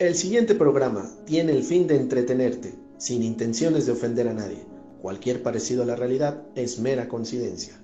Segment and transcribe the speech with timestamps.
[0.00, 4.64] El siguiente programa tiene el fin de entretenerte, sin intenciones de ofender a nadie.
[5.02, 7.78] Cualquier parecido a la realidad es mera coincidencia.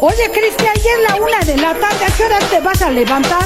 [0.00, 2.90] Oye, Cristian, ayer es la una de la tarde, ¿a qué hora te vas a
[2.90, 3.44] levantar?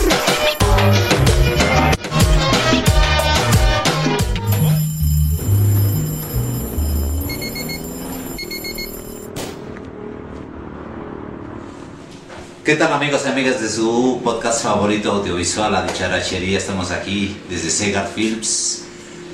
[12.66, 16.58] ¿Qué tal amigos y amigas de su podcast favorito audiovisual, La Dicharachería?
[16.58, 18.82] Estamos aquí desde Segar Films,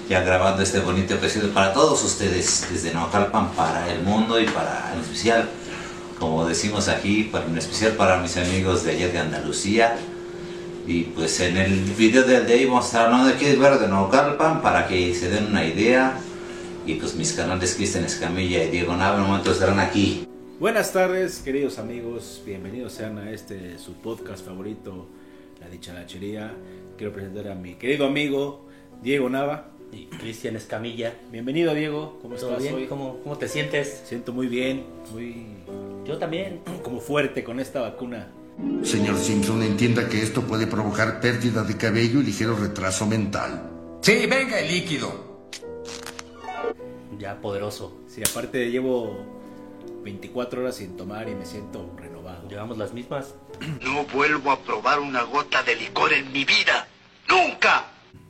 [0.07, 4.93] ya grabando este bonito episodio para todos ustedes, desde Naucalpan para el mundo y para
[4.95, 5.49] en especial,
[6.19, 9.97] como decimos aquí, para, en especial para mis amigos de allá de Andalucía.
[10.87, 13.79] Y pues en el video del de hoy vamos a estar hablando de qué ver
[13.79, 16.19] de Naucalpan para que se den una idea.
[16.85, 20.27] Y pues mis canales Cristian Escamilla y Diego Nava en un momento estarán aquí.
[20.63, 22.41] Buenas tardes, queridos amigos.
[22.47, 25.09] Bienvenidos sean a este su podcast favorito,
[25.61, 26.55] La Dicharachería.
[26.97, 28.69] Quiero presentar a mi querido amigo
[29.03, 29.73] Diego Nava.
[29.91, 31.15] Y Cristian Escamilla.
[31.33, 32.21] Bienvenido, Diego.
[32.23, 32.75] ¿Cómo ¿Todo estás bien?
[32.77, 32.87] hoy?
[32.87, 34.05] ¿Cómo, ¿Cómo te sientes?
[34.07, 35.47] Siento muy bien, muy
[36.05, 36.61] Yo también.
[36.85, 38.29] como fuerte con esta vacuna.
[38.85, 43.69] Señor Simpson, entienda que esto puede provocar pérdida de cabello y ligero retraso mental.
[44.01, 45.43] Sí, venga el líquido.
[47.19, 48.05] Ya poderoso.
[48.07, 49.42] Sí, aparte llevo
[50.03, 52.49] 24 horas sin tomar y me siento renovado.
[52.49, 53.35] Llevamos las mismas.
[53.83, 56.87] No vuelvo a probar una gota de licor en mi vida.
[57.29, 57.87] ¡Nunca!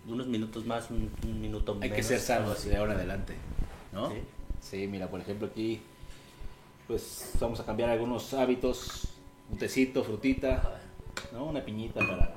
[0.07, 1.97] Unos minutos más, un, un minuto Hay menos.
[1.97, 3.35] que ser sanos de ahora en adelante,
[3.93, 4.11] ¿no?
[4.11, 4.17] Sí.
[4.61, 5.81] Sí, mira, por ejemplo aquí,
[6.87, 9.09] pues vamos a cambiar algunos hábitos,
[9.51, 10.81] un tecito, frutita,
[11.33, 11.47] ¿no?
[11.47, 12.35] Una piñita para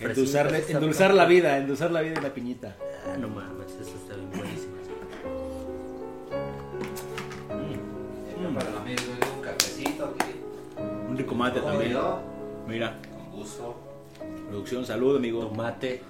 [0.00, 2.76] endulzar, endulzar la vida, endulzar la vida en la piñita.
[3.06, 4.30] Ah, no mames, eso está bien
[11.14, 11.96] Un rico mate también.
[12.66, 12.98] Mira,
[13.30, 13.76] Con gusto.
[14.48, 15.46] producción, salud, amigo.
[15.46, 16.02] Tomate.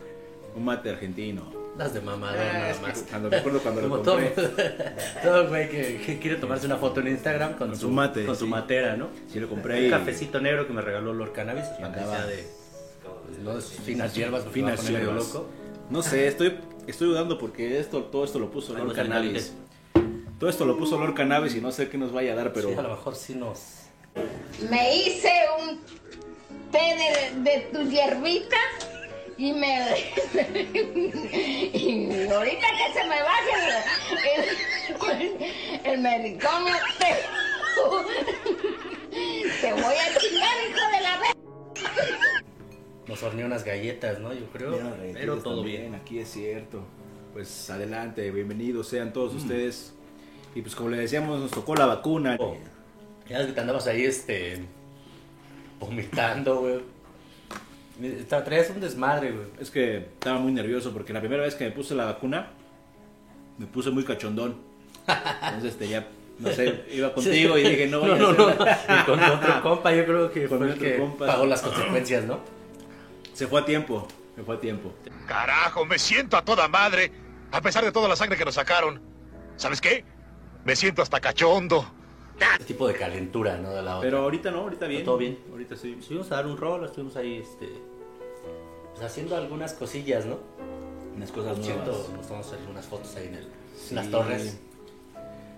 [0.57, 1.43] Un mate argentino.
[1.77, 3.05] Das de mamador Ah, nada es que más.
[3.11, 4.31] cuando me acuerdo cuando lo Como todo, compré.
[5.23, 8.35] todo güey que, que quiere tomarse una foto en Instagram con, Con su mate, Con
[8.37, 9.09] su matera, ¿no?
[9.31, 11.65] Sí, lo compré Un cafecito negro que me regaló Lord Cannabis.
[11.83, 12.47] Andaba- de.
[13.59, 15.35] es finas hierbas, Finas hierbas.
[15.35, 15.49] loco.
[15.91, 16.57] No sé, estoy,
[16.87, 19.53] estoy dudando porque esto, todo esto lo puso Lord Cannabis.
[20.39, 22.69] Todo esto lo puso Lord Cannabis y no sé qué nos vaya a dar, pero
[22.71, 23.59] Sí, a lo mejor sí nos.
[24.71, 25.81] Me hice un
[26.71, 28.57] té de, de tu hierbita
[29.37, 29.77] y me.
[31.75, 33.53] y ahorita que se me baje
[34.31, 35.37] el, el,
[35.85, 37.07] el medicamento, te,
[39.61, 41.35] te voy a chingar, hijo de la vez.
[43.07, 44.33] Nos horneó unas galletas, ¿no?
[44.33, 44.75] Yo creo.
[44.75, 45.95] Eh, pero todo también, bien.
[45.95, 46.85] Aquí es cierto.
[47.33, 49.93] Pues adelante, bienvenidos sean todos ustedes.
[50.55, 52.37] Y pues como le decíamos, nos tocó la vacuna.
[52.39, 52.57] Oh,
[53.29, 54.65] Ya que te andabas ahí, este.
[55.81, 56.81] vomitando, güey.
[58.01, 59.47] Te traías un desmadre, güey.
[59.61, 62.49] Es que estaba muy nervioso porque la primera vez que me puse la vacuna,
[63.59, 64.57] me puse muy cachondón.
[65.07, 66.07] Entonces este, ya,
[66.39, 68.65] no sé, iba contigo y dije, no, No, vaya no, a no.
[68.65, 71.27] ser- Y con otro compa, yo creo que Con fue el que compa.
[71.27, 72.41] pagó las consecuencias, ¿no?
[73.33, 74.93] Se fue a tiempo, se fue a tiempo.
[75.27, 77.13] Carajo, me siento a toda madre,
[77.53, 79.01] a pesar de toda la sangre que nos sacaron.
[79.57, 80.05] ¿Sabes qué?
[80.65, 81.89] Me siento hasta cachondo.
[82.57, 83.71] Ese tipo de calentura, ¿no?
[83.71, 84.09] De la otra.
[84.09, 85.05] Pero ahorita no, ahorita bien.
[85.05, 85.39] Todo bien.
[85.51, 85.97] Ahorita sí.
[85.99, 87.69] Estuvimos a dar un rol, estuvimos ahí, este.
[88.93, 90.39] Pues haciendo algunas cosillas, ¿no?
[91.17, 91.87] Unas cosas nuevas.
[91.87, 93.49] nos tomamos algunas fotos ahí en, el,
[93.91, 94.59] en las torres.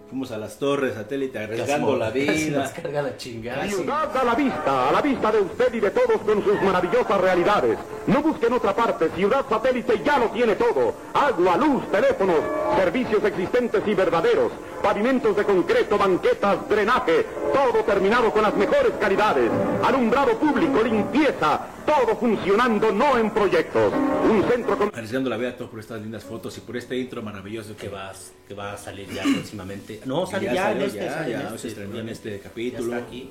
[0.09, 2.63] Fuimos a las torres, satélite, arriesgando la casi vida.
[2.63, 3.67] nos carga la chingada.
[3.67, 7.21] Ciudad a la vista, a la vista de usted y de todos con sus maravillosas
[7.21, 7.77] realidades.
[8.07, 10.95] No busquen otra parte, Ciudad Satélite ya lo tiene todo.
[11.13, 12.39] Agua, luz, teléfonos,
[12.77, 19.51] servicios existentes y verdaderos, pavimentos de concreto, banquetas, drenaje, todo terminado con las mejores calidades.
[19.85, 23.93] Alumbrado público, limpieza, todo funcionando no en proyectos.
[23.93, 24.89] Un centro con...
[24.95, 28.13] Arriesgando la vida todo por estas lindas fotos y por este intro maravilloso que va,
[28.47, 30.01] que va a salir ya próximamente.
[30.05, 31.05] No, sale ya ya, salió, en este.
[31.05, 32.95] ya, sale ya, en se este, estrenó en este Ya capítulo.
[32.95, 33.31] está aquí.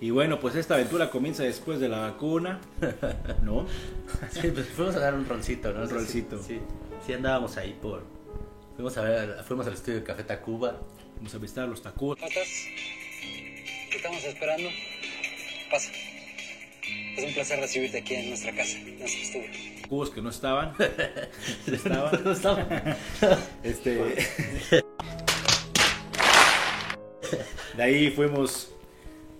[0.00, 2.60] Y bueno, pues esta aventura comienza después de la vacuna,
[3.42, 3.64] ¿no?
[4.30, 5.82] Sí, pues fuimos a dar un roncito, ¿no?
[5.82, 6.42] Un Sí, roncito.
[6.42, 6.60] Sí,
[7.06, 8.02] sí, andábamos ahí por.
[8.74, 10.80] Fuimos a ver, fuimos al estudio de Café Tacuba.
[11.16, 12.16] Vamos a visitar los Tacuba.
[12.16, 12.48] ¿Cómo estás?
[13.90, 14.68] Te estamos esperando.
[15.70, 15.92] Pasa.
[17.16, 19.48] Es un placer recibirte aquí en nuestra casa, en nuestro estudio.
[19.88, 20.74] Cubos que no estaban.
[21.66, 22.24] No estaban.
[22.24, 22.96] No estaba.
[23.62, 23.94] Este.
[27.76, 28.73] De ahí fuimos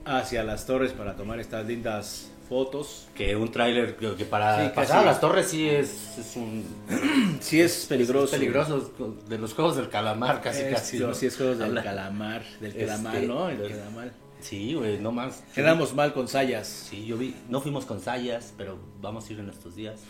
[0.05, 3.07] hacia las torres para tomar estas lindas fotos.
[3.15, 6.65] Que un tráiler que que para Sí, pasar a las torres sí es, es un
[7.41, 8.25] Sí es peligroso.
[8.27, 8.93] es peligroso
[9.29, 10.99] de los juegos del calamar casi Es- casi.
[10.99, 11.15] no, ¿no?
[11.15, 13.49] sí es juegos del Habla- calamar, del Este, calamar, ¿no?
[13.49, 14.11] El calamar.
[14.41, 15.43] Sí, güey, no más.
[15.55, 16.67] Quedamos mal con Sayas.
[16.69, 20.01] Sí, yo vi, no fuimos con Sayas, pero vamos a ir en estos días.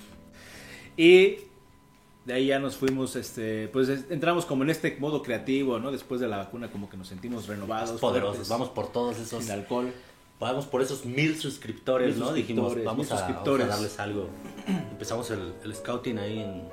[0.97, 1.37] Y
[2.25, 5.91] de ahí ya nos fuimos, este, pues es- entramos como en este modo creativo, ¿no?
[5.93, 8.01] Después de la vacuna como que nos sentimos renovados.
[8.01, 8.37] poderosos.
[8.37, 9.43] fuertes, Vamos por todos esos.
[9.45, 9.93] Sin alcohol.
[10.41, 12.33] Vamos por esos mil suscriptores, Mil ¿no?
[12.33, 13.69] Dijimos, suscriptores, vamos a, vamos a suscriptores.
[13.69, 14.29] darles algo.
[14.91, 16.69] Empezamos el, el scouting ahí en.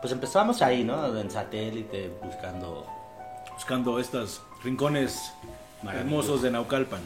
[0.00, 1.18] Pues empezamos ahí, ¿no?
[1.18, 2.86] En satélite, buscando.
[3.54, 5.32] Buscando estos rincones
[5.90, 7.00] hermosos de Naucalpan.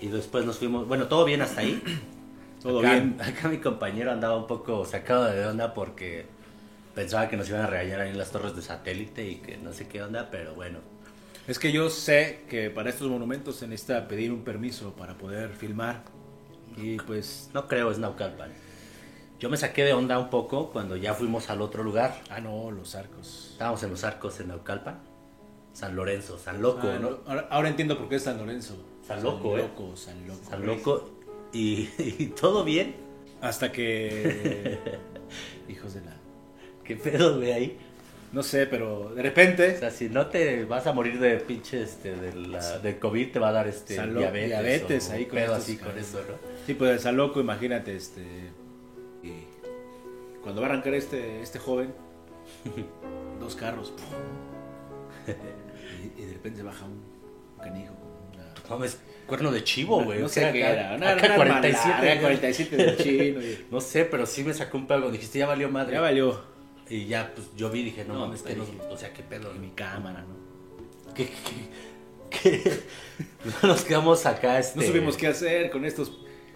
[0.00, 0.86] Y después nos fuimos.
[0.86, 1.82] Bueno, todo bien hasta ahí.
[2.62, 3.16] Todo Acá- bien.
[3.20, 6.26] Acá mi compañero andaba un poco sacado de onda porque
[6.98, 9.72] pensaba que nos iban a regañar ahí en las torres de satélite y que no
[9.72, 10.80] sé qué onda, pero bueno.
[11.46, 15.50] Es que yo sé que para estos monumentos se necesita pedir un permiso para poder
[15.50, 16.02] filmar.
[16.76, 18.50] Y pues, No creo, es Naucalpan.
[19.38, 22.20] Yo me saqué de onda un poco cuando ya fuimos al otro lugar.
[22.30, 23.50] ah no, los arcos.
[23.52, 24.98] Estábamos en los arcos en Naucalpan.
[25.74, 27.20] San Lorenzo, San Loco, Ah, ¿no?
[27.28, 28.74] ahora, ahora entiendo por qué es San Lorenzo.
[29.06, 29.62] San Loco, ¿eh?
[29.62, 30.40] Loco, San Loco.
[30.50, 31.10] San Loco.
[31.52, 32.96] Y, y todo bien.
[33.40, 34.80] Hasta que...
[35.68, 36.17] Hijos de la...
[36.88, 37.78] ¿Qué pedo, güey, ahí?
[38.32, 39.78] No sé, pero de O repente...
[39.78, 43.38] sea, si no te vas a morir de pinche este, de, la, de COVID, te
[43.38, 44.48] va a dar este San Lo- diabetes.
[44.48, 46.34] diabetes o ahí con pedo estos así con eso, ¿no?
[46.66, 48.22] Sí, pues San Loco, imagínate, este...
[49.22, 49.32] y
[50.42, 51.92] cuando va a arrancar este, este joven,
[53.40, 53.92] dos carros.
[55.26, 57.00] y, y de repente baja un
[57.62, 57.94] canijo.
[58.34, 60.20] una- Mames, cuerno de chivo, güey.
[60.20, 60.94] No o sé qué era.
[60.96, 61.88] Una, acá una 47.
[61.90, 63.40] hermanada, 47 del chino.
[63.42, 65.10] y- No sé, pero sí me sacó un pedo.
[65.10, 65.94] Dijiste, ya valió madre.
[65.94, 66.57] ya valió.
[66.90, 68.64] Y ya, pues yo vi, dije, no, No, mames, que no.
[68.90, 69.50] O sea, qué pedo.
[69.50, 71.14] En mi cámara, ¿no?
[71.14, 71.26] ¿Qué,
[72.30, 72.82] qué, qué?
[73.62, 74.78] No nos quedamos acá, este.
[74.80, 76.12] No supimos qué hacer con estos,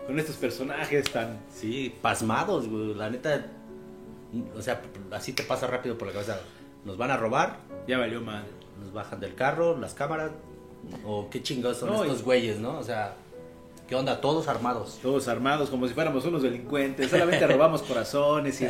[0.07, 1.41] con estos personajes tan...
[1.53, 2.95] Sí, pasmados, güey.
[2.95, 3.47] La neta.
[4.57, 4.81] O sea,
[5.11, 6.41] así te pasa rápido por la cabeza.
[6.85, 8.45] Nos van a robar, Ya valió mal.
[8.81, 10.31] nos bajan del carro, las cámaras.
[11.05, 12.79] O qué chingados son No, estos y- güeyes, ¿no?
[12.79, 13.15] O sea,
[13.89, 14.21] ¿qué onda?
[14.21, 14.99] Todos armados.
[15.03, 17.11] Todos armados como si fuéramos unos delincuentes.
[17.11, 18.69] Solamente robamos corazones y...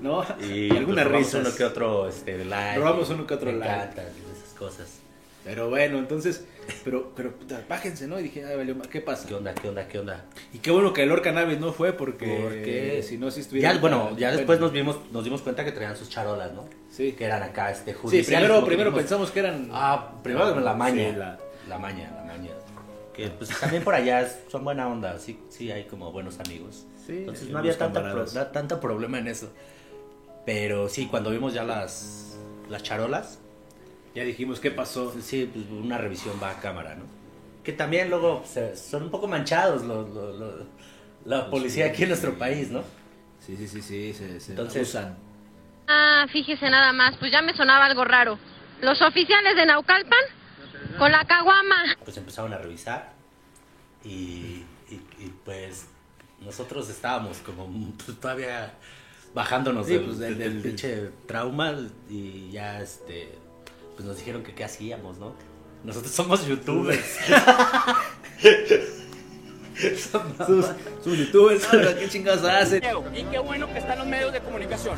[0.00, 0.24] ¿No?
[0.40, 1.46] Y algunas pues, robamos risas.
[1.46, 2.78] uno que otro este, like.
[2.78, 3.72] Robamos uno que otro like.
[3.72, 4.98] encantan esas cosas.
[5.44, 6.44] Pero bueno, entonces...
[6.84, 8.20] Pero, pero, puta, bájense, ¿no?
[8.20, 8.78] Y dije, ay, valió.
[8.82, 9.26] ¿Qué pasa?
[9.26, 9.54] ¿Qué onda?
[9.54, 9.88] ¿Qué onda?
[9.88, 10.24] ¿Qué onda?
[10.52, 12.38] Y qué bueno que el Orca Naves no fue porque...
[12.42, 13.72] Porque Si no, si estuviera...
[13.72, 16.66] Ya, bueno, ya después nos vimos, nos dimos cuenta que traían sus charolas, ¿no?
[16.90, 17.12] Sí.
[17.12, 18.46] Que eran acá, este, Sí, judiciales.
[18.48, 19.68] primero, que primero dijimos, pensamos que eran...
[19.72, 21.10] Ah, primero la maña.
[21.10, 21.38] Sí, la-
[21.68, 22.50] La maña, la maña.
[23.14, 26.86] Que pues también por allá son buena onda, sí, sí hay como buenos amigos.
[27.06, 29.52] Sí, Entonces no había tanta pro- tanto problema en eso.
[30.46, 33.38] Pero sí, cuando vimos ya las, las charolas,
[34.14, 35.14] Ya dijimos, ¿qué pasó?
[35.20, 37.04] sí, pues una revisión va a cámara, ¿no?
[37.62, 40.66] Que también luego se- son un poco manchados los, los- los-
[41.24, 42.82] la policía aquí en nuestro país, ¿no?
[43.38, 45.16] Sí, sí, sí, sí, se, se Entonces- abusan.
[45.88, 48.38] Ah, fíjese nada más, pues ya me sonaba algo raro.
[48.80, 50.18] Los oficiales de Naucalpan
[51.00, 51.96] con la caguama.
[52.04, 53.12] Pues empezaron a revisar
[54.04, 55.86] y, y- y, pues
[56.40, 57.66] nosotros estábamos como
[58.04, 58.74] pues, todavía
[59.34, 61.74] bajándonos Sí, del, pues, del- del del- pinche trauma
[62.08, 63.36] y ya este
[63.96, 65.34] pues nos dijeron que qué hacíamos, ¿no?
[65.84, 67.18] Nosotros somos youtubers.
[69.80, 70.66] Sus,
[71.02, 71.66] sus youtubers,
[71.98, 72.82] ¿qué chingados hacen?
[73.14, 74.94] Y qué bueno que están los medios de comunicación.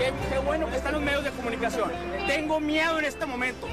[0.00, 1.90] Qué, qué bueno que están los medios de comunicación.
[2.26, 3.68] Tengo miedo en este momento.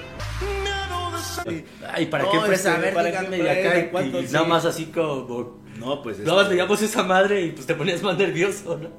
[1.93, 2.75] Ay, ¿para No, qué empresa?
[2.75, 4.19] A ver, ¿para díganme qué acá y- ¿Cuánto?
[4.19, 4.49] y nada Sí.
[4.49, 6.19] más así como No, pues...
[6.19, 8.89] Nada más este, veíamos esa madre y pues te ponías más nervioso, ¿no?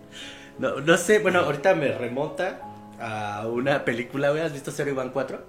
[0.58, 2.60] No, no sé, bueno, ahorita me remonta
[2.98, 5.44] a una película, ¿has visto Zero Iván 4?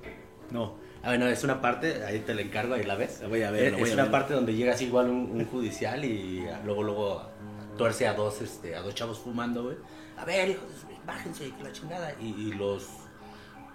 [0.52, 0.76] No.
[1.02, 3.20] Ah, bueno, es una parte, ahí te la encargo, ahí la ves.
[3.22, 4.12] La voy a ver, Es, la voy es a una ver.
[4.12, 7.30] parte donde llegas igual un, un judicial y luego, luego
[7.78, 9.78] tuerce a dos, este, a dos chavos fumando, güey.
[10.20, 10.64] A ver, hijos,
[11.06, 12.14] bájense, que la chingada.
[12.20, 12.88] Y, y los,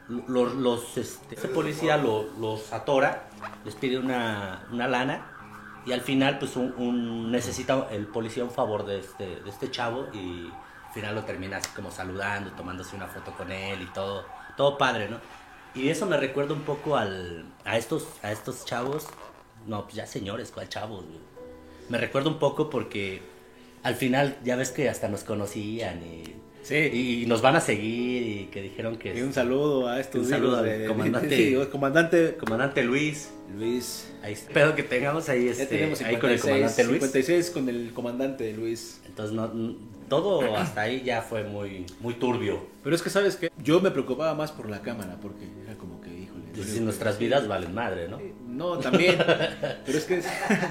[0.09, 3.29] los, este, ese policía lo- los atora,
[3.65, 5.31] les pide una, una lana
[5.87, 10.07] y al final, pues, un, necesita el policía un favor de este, de este chavo
[10.13, 10.49] y
[10.87, 14.25] al final lo termina así como saludando, tomándose una foto con él y todo,
[14.57, 15.19] todo padre, ¿no?
[15.75, 19.09] Y eso me recuerda un poco al, a, estos, a estos chavos,
[19.67, 21.05] no, pues ya señores, ¿cuál chavos?
[21.89, 23.23] Me recuerda un poco porque
[23.85, 26.25] al final ya ves que hasta nos conocían y,
[26.65, 27.23] Sí.
[27.23, 29.15] y nos van a seguir y que dijeron que...
[29.15, 31.37] Y un saludo a estos Un saludo al de- comandante.
[31.37, 33.31] sí, comandante Comandante Luis.
[33.57, 34.11] Luis.
[34.23, 34.51] Ahí está.
[34.55, 37.01] Pero que tengamos ahí, este, tenemos ahí con el 56, comandante Luis.
[37.03, 39.01] 56 con el comandante Luis.
[39.07, 39.77] Entonces, no,
[40.09, 42.65] todo hasta ahí ya fue muy, muy turbio.
[42.83, 43.51] Pero es que, ¿sabes qué?
[43.63, 45.75] Yo me preocupaba más por la cámara, porque era
[46.55, 46.65] híjole.
[46.65, 48.21] Pues si nuestras vidas valen madre, ¿no?
[48.49, 49.17] No, también.
[49.87, 50.23] Pero es que.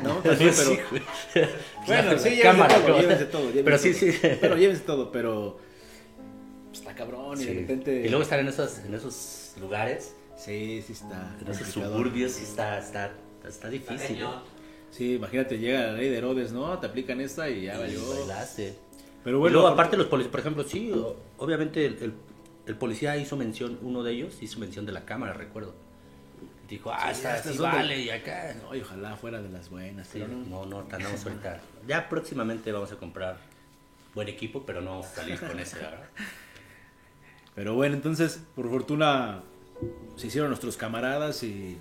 [0.04, 0.72] No, también, pero.
[0.72, 0.80] Sí.
[1.88, 3.52] Bueno, La- sí, llévense cámara, todo, llévense todo.
[3.52, 4.00] llévense Pero sí, todo.
[4.32, 4.38] sí.
[4.40, 5.60] Bueno, llévense todo, pero.
[6.70, 8.02] pues, Está cabrón y de repente.
[8.06, 11.36] Y luego estar en esos, en esos lugares, Sí, sí está.
[11.42, 13.12] en esos suburbios, sí está, está,
[13.48, 14.22] está difícil.
[14.22, 14.26] ¿eh?
[14.92, 16.78] Sí, imagínate, llega la ley de Herodes, ¿no?
[16.80, 18.00] Te aplican esta y ya valió.
[19.24, 20.92] Pero Y bueno, luego, aparte los policías, por ejemplo, sí,
[21.38, 22.14] obviamente el, el-
[22.66, 25.74] el policía hizo mención, uno de ellos hizo mención de la cámara, recuerdo.
[26.70, 28.56] Dijo, ah, Sí, esta sí de- vale, y acá.
[28.62, 30.08] No, y ojalá fuera de las buenas.
[30.08, 30.66] Sí, no.
[30.66, 31.62] no, andamos ahorita.
[31.88, 33.38] Ya próximamente vamos a comprar
[34.16, 36.08] buen equipo, pero no vamos a salir con ese, ¿verdad?
[37.56, 39.42] Pero bueno, entonces, por fortuna,
[40.16, 41.78] se hicieron nuestros camaradas y...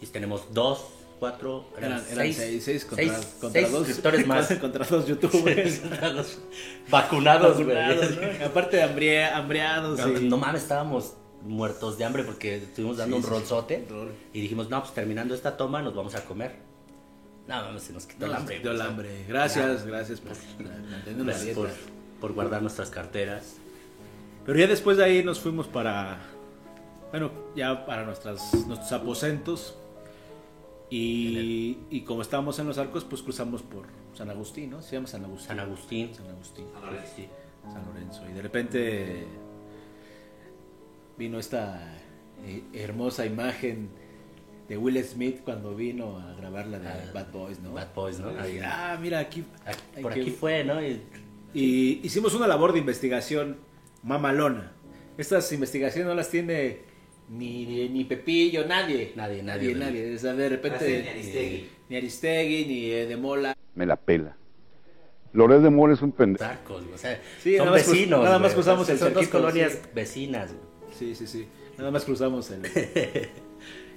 [0.00, 0.84] Y tenemos dos,
[1.18, 4.52] cuatro, eran, Eran, seis, seis, seis contra, seis- contra seis dos suscriptores más.
[4.54, 5.80] contra dos youtubers.
[6.90, 7.76] Vacunados, güey.
[8.44, 9.98] Aparte de hambre- hambreados.
[9.98, 13.86] No, y- no mames, estábamos muertos de hambre porque estuvimos dando Sí, un sí, rolzote
[14.32, 16.56] y dijimos, no, pues terminando esta toma nos vamos a comer.
[17.46, 18.56] No, mames, se nos quitó el hambre.
[18.58, 19.24] quitó el hambre.
[19.28, 20.32] Gracias, gracias por
[20.64, 21.70] la Gracias por,
[22.20, 23.54] por guardar nuestras carteras.
[24.44, 26.18] Pero ya después de ahí nos fuimos para,
[27.10, 29.76] bueno, ya para nuestras, nuestros aposentos.
[30.88, 34.82] Y, y como estábamos en los arcos, pues cruzamos por San Agustín, ¿no?
[34.82, 35.48] Se llama San Agustín.
[35.48, 36.14] San Agustín.
[36.14, 36.68] San Agustín.
[37.72, 38.22] San Lorenzo.
[38.30, 39.26] Y de repente
[41.18, 41.96] vino esta
[42.44, 43.88] eh, hermosa imagen
[44.68, 47.72] de Will Smith cuando vino a grabar la de Bad Boys, ¿no?
[47.72, 48.28] Bad Boys, ¿no?
[48.40, 49.44] Ahí, ah, mira, aquí.
[50.00, 50.80] Por que- aquí fue, ¿no?
[50.84, 51.02] Y,
[51.54, 53.56] y hicimos una labor de investigación
[54.02, 54.72] mamalona.
[55.18, 56.80] Estas investigaciones no las tiene
[57.28, 59.12] ni, ni Pepillo, nadie.
[59.16, 59.74] nadie, Nadie, nadie.
[59.74, 60.14] nadie.
[60.14, 61.02] O sea, de repente.
[61.02, 61.68] Ni Aristegui.
[61.88, 63.56] Ni Aristegui, ni eh, de Mola.
[63.74, 64.36] Me la pela.
[65.32, 66.44] Loret de Mora es un pendejo.
[66.44, 68.24] Tacos, o sea, Sí, son nada más cruz- vecinos.
[68.24, 69.78] nada más cruzamos el Son dos colonias sí.
[69.94, 70.64] vecinas, güey.
[70.98, 71.46] Sí, sí, sí.
[71.76, 72.62] Nada más cruzamos el.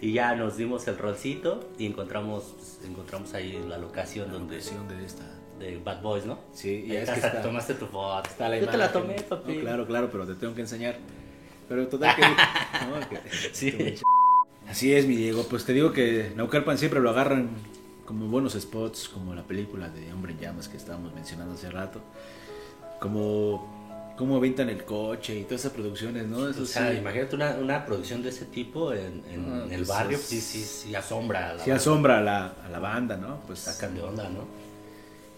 [0.01, 4.61] y ya nos dimos el rolcito y encontramos pues, encontramos ahí la locación donde de
[5.05, 5.23] esta
[5.59, 6.39] de Bad Boys, ¿no?
[6.53, 8.27] Sí, y Ahí es que hasta está- tomaste tu foto.
[8.27, 9.53] Está la Yo te la tomé, papi.
[9.55, 10.97] No, claro, claro, pero te tengo que enseñar.
[11.69, 12.21] Pero total que.
[12.89, 13.95] no, que- Sí.
[14.67, 15.43] Así es, mi Diego.
[15.49, 17.49] Pues te digo que Naucalpan siempre lo agarran
[18.05, 22.01] como buenos spots, como la película de Hombre en Llamas que estábamos mencionando hace rato.
[22.99, 23.77] Como.
[24.17, 26.49] Cómo aventan el coche y todas esas producciones, ¿no?
[26.49, 26.97] Eso O sea, sí.
[26.97, 30.41] imagínate una, una producción de ese tipo en, en Ah, el pues barrio, es- sí,
[30.41, 31.51] sí, sí asombra.
[31.51, 31.75] a la Sí banda.
[31.81, 33.39] asombra a la, a la banda, ¿no?
[33.47, 34.43] Pues Sacan de onda, ¿no?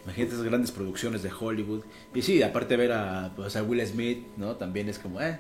[0.06, 1.84] Imagínate esas grandes producciones de Hollywood.
[2.16, 4.56] Y sí, aparte ver a, pues, a Will Smith, ¿no?
[4.56, 5.38] También es como, eh.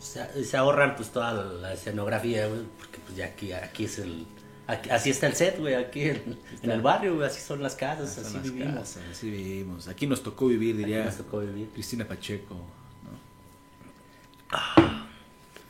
[0.00, 4.26] Se, se ahorran pues toda la escenografía, güey, porque pues ya aquí, aquí es el...
[4.66, 7.76] aquí- así está el set, güey, aquí en, en el barrio, güey, así son las
[7.76, 8.74] casas, así las vivimos.
[8.74, 9.86] casas, así vivimos.
[9.88, 11.04] Aquí nos tocó vivir, diría.
[11.04, 11.68] nos tocó vivir.
[11.72, 13.12] Cristina Pacheco, ¿no?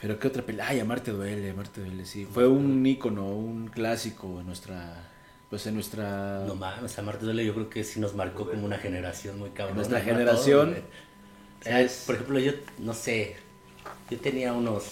[0.00, 0.68] Pero qué otra película.
[0.68, 2.26] Ay, Amarte duele, Amarte duele, sí.
[2.26, 5.08] Fue un ícono, un clásico en nuestra.
[5.48, 6.44] Pues en nuestra.
[6.46, 9.50] No mames, a Marta Duele yo creo que sí nos marcó como una generación muy
[9.50, 9.76] cabrón.
[9.76, 10.76] Nuestra generación
[11.64, 12.04] es...
[12.06, 13.36] Por ejemplo, yo, no sé,
[14.12, 14.84] yo tenía unos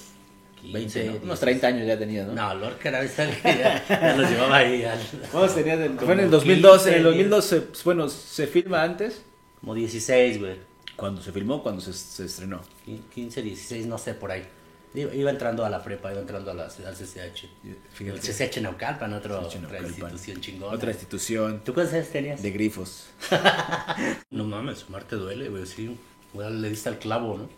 [0.62, 1.12] 15, 20, ¿no?
[1.12, 1.24] 10.
[1.24, 2.32] Unos 30 años ya tenía, ¿no?
[2.32, 5.00] No, Lorca era esa que ya, ya nos llevaba ahí al...
[5.32, 5.90] ¿Cuántos tenías?
[5.98, 6.88] Fue en el 2012.
[6.88, 9.22] en el 15, 2012, pues, bueno, ¿se filma antes?
[9.60, 10.56] Como 16, güey.
[10.96, 11.62] ¿Cuándo se filmó?
[11.62, 12.60] ¿Cuándo se, se estrenó?
[13.14, 14.44] 15, 16, no sé, por ahí.
[14.92, 17.46] Iba, iba entrando a la prepa, iba entrando a la, al CCH.
[17.92, 18.18] Fíjate.
[18.18, 20.74] El CCH Naucalpan, otro, CCH otra institución chingona.
[20.74, 21.60] Otra institución.
[21.64, 22.42] ¿Tú cuántos años tenías?
[22.42, 23.06] De grifos.
[24.30, 25.96] No mames, Marte duele, güey, sí.
[26.32, 27.48] Güey, le diste al clavo, ¿no?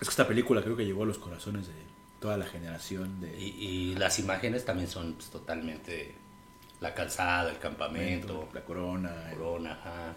[0.00, 1.74] Es que esta película creo que llegó a los corazones de
[2.20, 3.38] toda la generación de...
[3.38, 3.44] Y,
[3.92, 6.14] y las imágenes también son pues, totalmente
[6.80, 10.14] la calzada, el campamento, la corona, el- corona, ajá.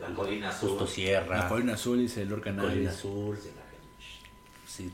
[0.00, 0.70] La colina azul.
[0.70, 3.38] Justo Sierra, La colina azul dice Lorca la colina azul.
[4.66, 4.90] Sí.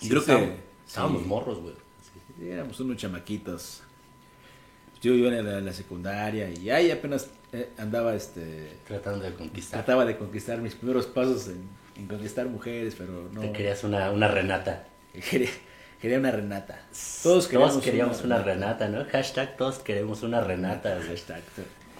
[0.00, 1.28] Y creo que- estábamos, estábamos sí.
[1.28, 1.74] morros, güey.
[2.38, 3.82] Sí, éramos unos chamaquitos.
[5.00, 8.78] Yo iba en la, la secundaria y ahí apenas eh, andaba este...
[8.86, 9.80] Tratando de conquistar.
[9.84, 13.40] Trataba de conquistar mis primeros pasos en, en conquistar mujeres, pero no...
[13.40, 14.84] Te querías una, una Renata.
[15.30, 15.50] Quería,
[16.00, 16.80] quería una Renata.
[17.22, 19.04] Todos queríamos, Todos queríamos una, Renata, ¿no?
[19.10, 20.98] Hashtag todos queremos una Renata.
[21.06, 21.42] Hashtag.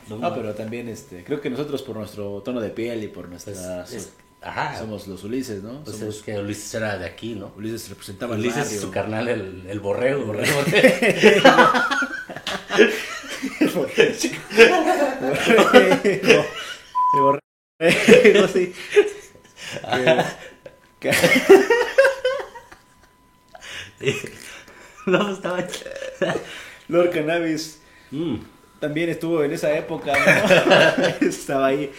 [0.08, 3.52] No, pero también este, creo que nosotros por nuestro tono de piel y por nuestra...
[3.84, 4.76] Pues, es- ajá.
[4.78, 5.84] Somos los Ulises, ¿no?
[5.84, 7.52] Pues somos, es que Ulises era de aquí, ¿no?
[7.56, 8.76] Ulises representaba el Ulises barrio.
[8.76, 10.20] y su carnal, el, el borrego.
[10.20, 10.62] El borrego.
[13.74, 14.16] borrego.
[17.14, 18.72] El borrego, sí.
[19.92, 21.12] Que- que-
[25.06, 25.58] no, estaba...
[26.88, 27.78] Lord Cannabis
[28.10, 28.36] Mm.
[28.78, 31.26] también estuvo en esa época, ¿no?
[31.26, 31.90] Estaba ahí,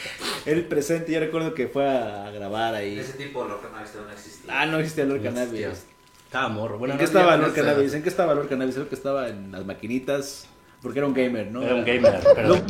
[0.45, 2.99] él presente, yo recuerdo que fue a grabar ahí.
[2.99, 4.53] Ese tipo de Lorca Navis no existía.
[4.61, 5.59] Ah, no existía Lord No Cannabis.
[5.65, 5.89] existía.
[6.25, 6.77] Estaba morro.
[6.77, 7.53] Bueno, ¿En qué no, estaba Lord.
[7.55, 7.93] Cannabis?
[7.95, 8.75] ¿En qué estaba Lord Cannabis?
[8.75, 10.45] Creo que estaba en las maquinitas,
[10.83, 11.63] porque era un gamer, ¿no?
[11.63, 12.49] Era un gamer, pero...
[12.49, 12.63] Lord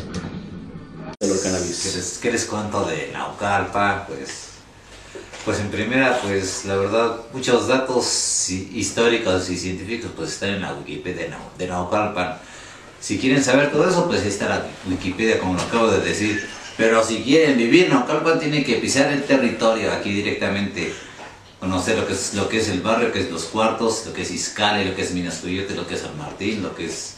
[1.19, 1.95] ¿Qué Cannabis.
[1.95, 4.05] les, qué les cuento de Naucalpan?
[4.07, 4.52] Pues,
[5.45, 10.61] pues en primera, pues la verdad, muchos datos hi- históricos y científicos pues están en
[10.61, 12.37] la Wikipedia de, Nau- de Naucalpan.
[13.01, 16.47] Si quieren saber todo eso, pues ahí está la Wikipedia, como lo acabo de decir.
[16.77, 20.93] Pero si quieren vivir en Naucalpan, tienen que pisar el territorio aquí directamente.
[21.59, 24.13] Conocer lo que es, lo que es el barrio, lo que es los cuartos, lo
[24.13, 26.85] que es Izcali, lo que es Minas Coyote, lo que es San Martín, lo que
[26.85, 27.15] es...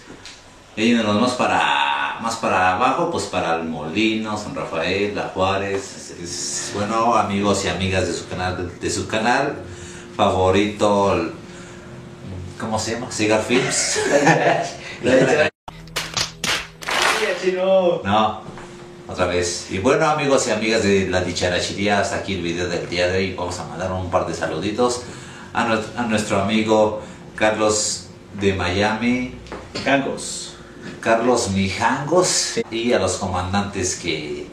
[0.75, 1.84] Y nos más para,
[2.21, 5.81] más para abajo, pues para el Molino, San Rafael, La Juárez.
[5.95, 9.55] Es- es- bueno, amigos y amigas de su canal, de, su canal
[10.15, 11.31] favorito, el-
[12.59, 13.11] ¿cómo se llama?
[13.11, 13.99] Cigar Films.
[18.03, 18.41] No,
[19.07, 19.67] otra vez.
[19.69, 23.17] Y bueno, amigos y amigas de la dicharachería, hasta aquí el video del día de
[23.19, 23.33] hoy.
[23.33, 25.03] Vamos a mandar un par de saluditos
[25.53, 27.01] a, nuestro, a nuestro amigo
[27.35, 28.07] Carlos
[28.39, 29.35] de Miami.
[29.73, 30.44] Mijangos.
[31.05, 32.59] Carlos Mijangos.
[32.71, 34.47] Y a los comandantes que,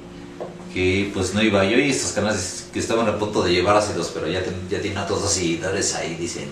[0.75, 4.29] que pues no iba yo y estos canales que estaban a punto de llevárselos, pero
[4.29, 6.51] ya, ten- ya tienen a todos los seguidores ahí, dicen.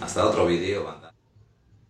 [0.00, 1.12] Hasta otro video, banda.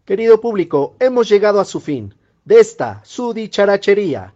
[0.04, 2.12] Querido público, hemos llegado a su fin
[2.44, 4.34] de esta su dicharachería.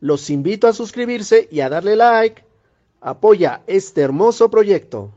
[0.00, 2.44] Los invito a suscribirse y a darle like.
[3.00, 5.12] Apoya este hermoso proyecto.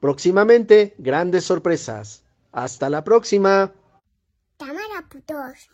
[0.00, 2.22] Próximamente, grandes sorpresas.
[2.50, 3.72] Hasta la próxima.
[4.58, 5.68] Cámara, putos.